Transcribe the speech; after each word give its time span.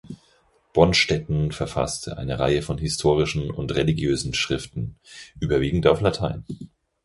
Bonstetten 0.73 1.51
verfasste 1.51 2.17
eine 2.17 2.39
Reihe 2.39 2.63
von 2.63 2.79
historischen 2.79 3.51
und 3.51 3.75
religiösen 3.75 4.33
Schriften, 4.33 4.95
überwiegend 5.39 5.85
auf 5.85 6.01
Latein. 6.01 6.43